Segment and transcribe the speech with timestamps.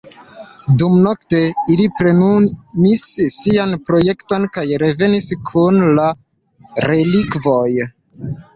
[0.81, 1.41] Dumnokte,
[1.73, 3.03] ili plenumis
[3.35, 6.09] sian projekton kaj revenis kun la
[6.91, 7.71] relikvoj.